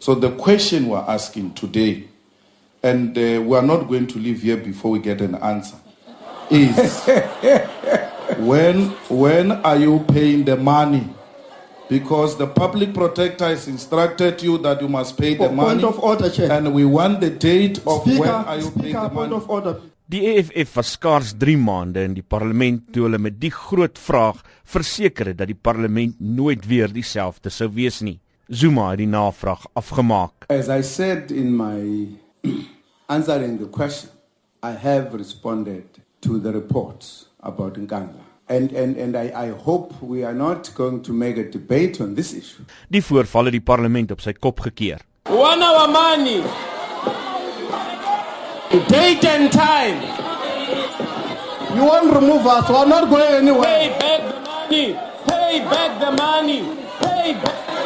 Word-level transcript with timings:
So 0.00 0.14
the 0.14 0.30
question 0.30 0.88
we're 0.88 1.04
asking 1.06 1.52
today, 1.54 2.04
and 2.82 3.16
uh, 3.16 3.42
we 3.44 3.54
are 3.56 3.62
not 3.62 3.86
going 3.86 4.06
to 4.08 4.18
leave 4.18 4.40
here 4.42 4.56
before 4.56 4.90
we 4.92 4.98
get 4.98 5.20
an 5.20 5.34
answer, 5.36 5.76
is 6.50 6.74
when 8.40 8.88
when 9.12 9.52
are 9.62 9.76
you 9.76 10.00
paying 10.08 10.44
the 10.44 10.56
money? 10.56 11.04
Because 11.90 12.38
the 12.38 12.46
public 12.46 12.94
protector 12.94 13.44
has 13.46 13.66
instructed 13.68 14.40
you 14.42 14.56
that 14.58 14.80
you 14.80 14.88
must 14.88 15.18
pay 15.18 15.34
the 15.34 15.48
Po- 15.48 15.52
money, 15.52 15.82
Point 15.82 15.84
of 15.84 15.98
order, 16.02 16.30
Chair. 16.30 16.50
and 16.52 16.72
we 16.72 16.84
want 16.84 17.20
the 17.20 17.30
date 17.30 17.78
of 17.86 18.02
Speaker, 18.02 18.20
when 18.20 18.30
are 18.30 18.56
you 18.56 18.70
paying 18.70 18.94
speaker, 18.94 19.00
the 19.02 19.08
point 19.10 19.30
money. 19.30 19.42
of 19.44 19.50
order. 19.50 19.76
Die 20.10 20.22
EFF 20.26 20.76
was 20.76 20.88
skaars 20.96 21.34
3 21.38 21.56
maande 21.58 22.02
in 22.02 22.14
die 22.16 22.22
parlement 22.26 22.88
toe 22.94 23.04
hulle 23.06 23.18
met 23.22 23.36
die 23.38 23.50
groot 23.54 23.98
vraag 23.98 24.40
verseker 24.66 25.30
het 25.30 25.38
dat 25.38 25.46
die 25.52 25.58
parlement 25.58 26.16
nooit 26.18 26.64
weer 26.66 26.90
dieselfde 26.90 27.50
sou 27.54 27.68
wees 27.74 28.00
nie. 28.02 28.16
Zuma 28.52 28.88
het 28.88 28.98
die 28.98 29.06
navraag 29.06 29.66
afgemaak. 29.72 30.32
As 30.48 30.68
I 30.68 30.82
said 30.82 31.30
in 31.30 31.54
my 31.56 32.08
answering 33.14 33.58
the 33.58 33.66
question, 33.66 34.10
I 34.62 34.72
have 34.72 35.14
responded 35.14 35.84
to 36.20 36.40
the 36.40 36.50
reports 36.52 37.28
about 37.40 37.74
Nkandla. 37.78 38.24
And, 38.48 38.72
and, 38.72 38.96
and 38.96 39.16
I, 39.16 39.30
I 39.46 39.50
hope 39.50 40.02
we 40.02 40.24
are 40.24 40.34
not 40.34 40.74
going 40.74 41.02
to 41.02 41.12
make 41.12 41.36
a 41.36 41.48
debate 41.48 42.00
on 42.00 42.14
this 42.16 42.32
issue. 42.34 42.64
Die 42.88 43.02
voorval 43.02 43.44
het 43.44 43.52
die 43.52 43.62
parlement 43.62 44.10
op 44.10 44.20
sy 44.20 44.32
kop 44.34 44.58
gekeer. 44.66 44.98
One 45.30 45.62
our 45.62 45.86
money. 45.86 46.42
Date 48.90 49.24
and 49.30 49.52
time. 49.52 50.02
You 51.76 51.86
won't 51.86 52.12
remove 52.12 52.46
us. 52.46 52.68
We're 52.68 52.86
not 52.86 53.08
going 53.08 53.46
anywhere. 53.46 53.94
Pay 53.94 53.94
back 54.00 54.20
the 54.26 54.50
money. 54.50 54.98
Pay 55.28 55.60
back 55.70 56.00
the 56.00 56.10
money. 56.18 56.62
Pay 56.98 57.34
back. 57.34 57.79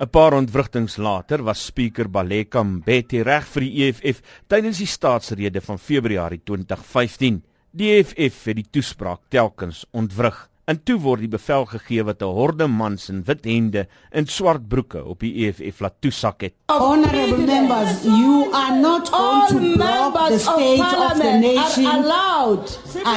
'n 0.00 0.08
Paar 0.08 0.32
ontwrigtings 0.32 0.96
later 0.96 1.42
was 1.44 1.60
spreker 1.60 2.08
Baleka 2.08 2.62
Mbete 2.64 3.20
reg 3.22 3.44
vir 3.52 3.66
die 3.66 3.82
EFF 3.84 4.22
tydens 4.48 4.78
die 4.80 4.88
staatsrede 4.88 5.60
van 5.60 5.76
Februarie 5.78 6.40
2015. 6.40 7.42
Die 7.70 7.90
EFF 7.98 8.46
het 8.48 8.56
die 8.56 8.70
toespraak 8.72 9.28
telkens 9.28 9.84
ontwrig. 9.92 10.49
En 10.70 10.78
toe 10.86 11.00
word 11.02 11.24
die 11.24 11.30
bevel 11.30 11.64
gegee 11.66 12.02
wat 12.06 12.20
'n 12.22 12.30
horde 12.36 12.66
mans 12.70 13.08
in 13.10 13.24
wit 13.26 13.44
hemde 13.44 13.88
en 14.10 14.26
swart 14.26 14.68
broeke 14.68 15.00
op 15.04 15.18
die 15.20 15.32
EFF 15.46 15.80
laat 15.80 15.96
toesak 16.00 16.40
het. 16.40 16.54
Honorable 16.66 17.42
members, 17.54 18.04
you 18.04 18.46
are 18.52 18.76
not 18.78 19.08
going 19.08 19.40
All 19.40 19.48
to 19.48 19.58
block 19.58 20.14
the 20.14 20.20
members 20.20 20.46
of 20.46 20.54
state 20.54 20.96
of 21.06 21.12
the 21.18 21.32
nation. 21.40 21.86
are 21.86 21.98
allowed 22.02 22.66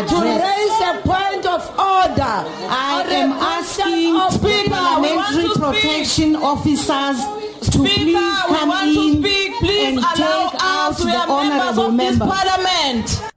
to 0.10 0.18
raise 0.45 0.80
a 0.92 0.94
point 1.04 1.45
of 1.45 1.62
order. 1.78 2.36
I 2.70 3.06
am 3.22 3.32
asking 3.32 4.16
of 4.16 4.34
Speaker, 4.34 4.86
we 5.02 5.10
parliamentary 5.14 5.54
to 5.54 5.60
protection 5.60 6.36
officers 6.36 7.17
to 7.70 7.72
Speaker, 7.72 7.86
please 7.86 8.16
we 8.50 8.56
come 8.58 8.70
want 8.70 8.94
to 8.94 9.02
in 9.02 9.22
speak. 9.22 9.50
Please 9.60 9.88
and 9.88 9.98
allow 10.00 10.50
take 10.50 10.62
out 10.62 10.90
us. 10.90 11.06
We 11.06 11.12
the 11.12 11.17
are 11.17 11.28
members 11.28 11.78
honorable 11.78 11.86
of 11.86 11.98
this 11.98 12.17
members. 12.17 13.33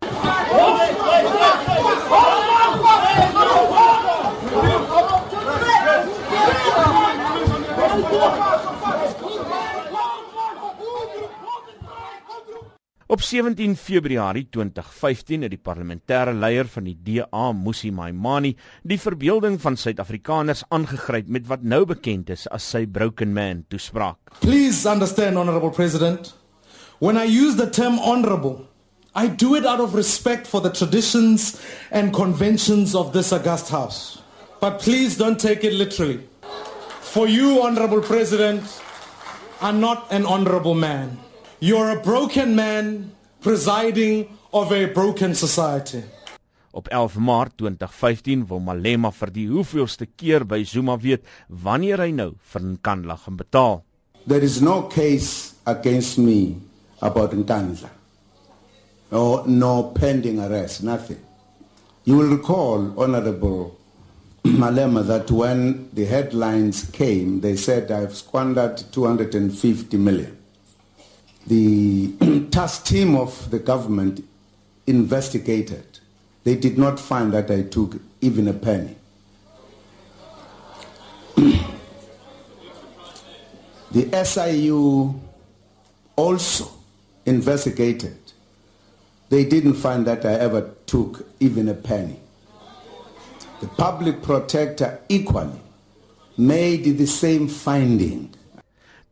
Op 13.09 13.23
17 13.23 13.77
Februarie 13.77 14.49
2015 14.51 15.45
het 15.47 15.53
die 15.53 15.61
parlementêre 15.63 16.33
leier 16.35 16.67
van 16.67 16.89
die 16.89 16.97
DA, 17.07 17.53
Musi 17.55 17.93
Maimane, 17.95 18.57
die 18.83 18.97
verbeelding 18.99 19.61
van 19.63 19.77
Suid-Afrikaners 19.79 20.65
aangegryp 20.75 21.29
met 21.31 21.45
wat 21.47 21.63
nou 21.63 21.85
bekend 21.87 22.33
is 22.35 22.49
as 22.51 22.67
sy 22.67 22.83
Broken 22.91 23.31
Man 23.31 23.61
toespraak. 23.71 24.19
Please 24.43 24.83
understand, 24.91 25.39
Honorable 25.39 25.71
President, 25.71 26.33
when 26.99 27.15
I 27.15 27.31
use 27.31 27.55
the 27.55 27.71
term 27.71 28.01
honorable, 28.03 28.67
I 29.15 29.29
do 29.29 29.55
it 29.55 29.65
out 29.65 29.79
of 29.79 29.95
respect 29.95 30.51
for 30.51 30.61
the 30.61 30.75
traditions 30.75 31.63
and 31.93 32.13
conventions 32.13 32.97
of 32.97 33.13
this 33.13 33.31
august 33.33 33.71
house. 33.71 34.19
But 34.59 34.81
please 34.83 35.17
don't 35.17 35.39
take 35.39 35.63
it 35.63 35.79
literally. 35.79 36.27
For 37.03 37.29
you, 37.29 37.63
Honorable 37.63 38.03
President, 38.03 38.67
are 39.61 39.73
not 39.73 40.11
an 40.11 40.27
honorable 40.27 40.75
man. 40.75 41.19
You're 41.59 41.91
a 41.91 42.01
broken 42.03 42.55
man 42.55 43.13
presiding 43.41 44.29
over 44.53 44.77
a 44.77 44.93
broken 44.93 45.35
society. 45.35 46.03
Op 46.71 46.89
11 46.89 47.21
Maart 47.21 47.57
2015 47.57 48.43
wil 48.47 48.61
Malema 48.61 49.09
vir 49.11 49.33
die 49.33 49.47
hoeveelste 49.49 50.05
keer 50.21 50.45
by 50.45 50.59
Zuma 50.69 50.99
weet 51.01 51.25
wanneer 51.49 52.03
hy 52.05 52.11
nou 52.13 52.35
vir 52.53 52.67
Nkandla 52.75 53.17
gaan 53.23 53.41
betaal. 53.41 53.81
There 54.29 54.45
is 54.45 54.61
no 54.61 54.83
case 54.93 55.55
against 55.65 56.19
me 56.21 56.61
about 57.01 57.33
Nkandla. 57.33 57.89
No, 59.09 59.43
no 59.47 59.95
pending 59.97 60.43
arrest, 60.45 60.83
nothing. 60.85 61.23
You 62.05 62.19
will 62.19 62.37
recall, 62.37 62.93
Honorable 63.01 63.79
Malema, 64.45 65.07
that 65.07 65.31
when 65.31 65.89
the 65.95 66.05
headlines 66.05 66.85
came, 66.93 67.41
they 67.41 67.57
said 67.57 67.91
I've 67.91 68.15
squandered 68.15 68.77
250 68.93 69.97
million. 69.97 70.37
The 71.47 72.47
task 72.51 72.87
team 72.87 73.15
of 73.17 73.51
the 73.51 73.59
government 73.59 74.25
investigated. 74.87 76.01
They 76.45 76.55
did 76.55 76.79
not 76.79 76.99
find 77.01 77.33
that 77.33 77.51
I 77.51 77.63
took 77.63 78.01
even 78.21 78.49
a 78.49 78.53
penny. 78.53 78.97
The 83.93 84.25
SIU 84.25 85.19
also 86.17 86.71
investigated. 87.25 88.19
They 89.31 89.45
didn't 89.45 89.75
find 89.75 90.07
that 90.07 90.27
I 90.27 90.35
ever 90.35 90.71
took 90.87 91.27
even 91.41 91.69
a 91.69 91.75
penny. 91.75 92.21
The 93.61 93.69
public 93.69 94.23
protector 94.23 95.01
equally 95.09 95.61
made 96.37 96.85
the 96.99 97.07
same 97.07 97.49
finding. 97.49 98.35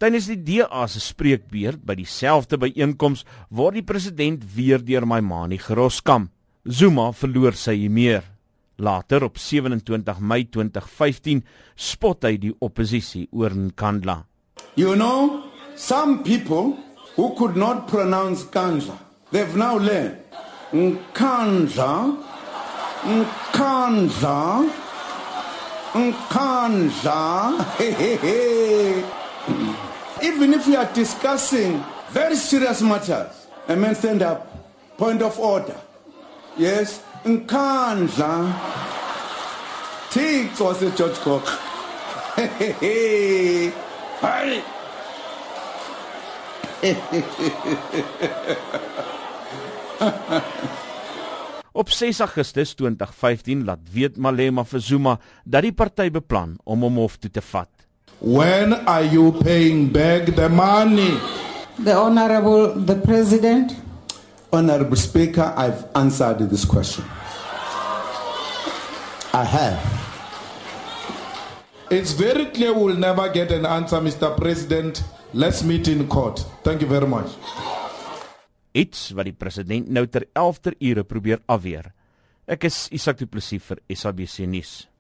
Tydens 0.05 0.27
die 0.29 0.37
DA 0.37 0.83
se 0.85 1.01
spreekbeurt 1.01 1.81
by 1.89 1.95
dieselfde 1.97 2.59
byeenkoms 2.61 3.23
word 3.49 3.79
die 3.79 3.85
president 3.89 4.43
weer 4.53 4.83
deur 4.85 5.07
Maimane 5.09 5.57
geroskam. 5.57 6.27
Zuma 6.69 7.07
verloor 7.17 7.57
sy 7.57 7.87
meer. 7.89 8.21
Later 8.77 9.25
op 9.25 9.41
27 9.41 10.21
Mei 10.21 10.43
2015 10.45 11.41
spot 11.73 12.29
hy 12.29 12.35
die 12.43 12.53
oppositie 12.61 13.31
oor 13.33 13.57
Nkandla. 13.57 14.19
You 14.77 14.93
know, 14.93 15.49
some 15.75 16.21
people 16.21 16.77
who 17.17 17.33
could 17.39 17.57
not 17.57 17.89
pronounce 17.89 18.45
Kandla, 18.45 19.01
they've 19.33 19.57
now 19.57 19.81
learned 19.81 20.21
Nkandla, 20.69 21.95
Nkandla, 23.09 24.39
Nkandla. 25.97 27.25
Hey, 27.81 27.93
hey, 27.97 28.17
hey. 28.21 29.84
Even 30.25 30.55
if 30.55 30.67
we 30.67 30.75
are 30.75 30.89
discussing 30.95 31.85
very 32.09 32.35
serious 32.37 32.81
matters, 32.81 33.47
a 33.69 33.77
man 33.77 33.95
stand 33.95 34.23
up, 34.23 34.49
point 34.97 35.21
of 35.21 35.39
order. 35.39 35.77
Yes, 36.57 37.03
Nkandla. 37.25 38.49
Tix 40.11 40.61
was 40.61 40.83
a 40.83 40.91
George 40.97 41.19
Cook. 41.21 41.47
Hey, 42.37 42.47
hey, 42.81 43.73
hey. 44.41 44.63
Op 51.73 51.91
6 51.91 52.21
Augustus 52.21 52.75
2015 52.75 53.65
laat 53.65 53.79
weet 53.93 54.17
Malema 54.17 54.65
vir 54.65 54.81
Zuma 54.81 55.19
dat 55.45 55.67
die 55.67 55.73
party 55.73 56.09
beplan 56.15 56.57
om 56.65 56.81
hom 56.87 57.01
hof 57.03 57.17
toe 57.19 57.31
te 57.31 57.45
vat. 57.45 57.74
When 58.25 58.73
are 58.89 59.05
you 59.05 59.33
paying 59.45 59.93
back 59.93 60.33
the 60.33 60.49
money? 60.49 61.21
The 61.77 61.93
Honorable 61.93 62.73
the 62.73 62.97
President. 62.97 63.77
Honorable 64.51 64.97
Speaker, 64.97 65.53
I've 65.55 65.85
answered 65.95 66.39
this 66.49 66.65
question. 66.65 67.05
I 69.35 69.45
have. 69.45 69.77
It's 71.91 72.13
very 72.13 72.47
clear 72.47 72.73
we'll 72.73 72.97
never 72.97 73.29
get 73.29 73.53
an 73.53 73.67
answer, 73.67 74.01
Mr. 74.01 74.35
President. 74.39 75.05
Let's 75.35 75.63
meet 75.63 75.87
in 75.89 76.09
court. 76.09 76.47
Thank 76.63 76.81
you 76.81 76.89
very 76.89 77.07
much. 77.07 77.29
Iets 78.73 79.13
wat 79.13 79.29
die 79.29 79.37
president 79.37 79.93
nou 79.93 80.07
ter 80.09 80.25
11ter 80.33 80.81
ure 80.81 81.05
probeer 81.05 81.45
afweer. 81.45 81.93
Ek 82.49 82.65
is 82.73 82.89
Isak 82.89 83.21
Du 83.21 83.29
Plessis 83.29 83.61
vir 83.69 83.85
SABC 83.93 84.49
nuus. 84.49 84.94